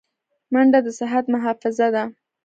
[0.53, 2.03] منډه د صحت محافظه ده